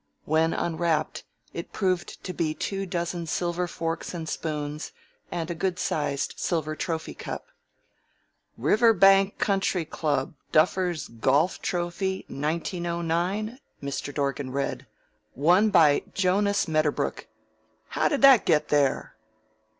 [0.25, 4.91] When unwrapped it proved to be two dozen silver forks and spoons
[5.31, 7.45] and a good sized silver trophy cup.
[8.57, 14.11] "'Riverbank Country Club, Duffers' Golf Trophy, 1909?'" Mr.
[14.11, 14.87] Dorgan read.
[15.35, 17.27] "'Won by Jonas Medderbrook.'
[17.89, 19.15] How did that get there?"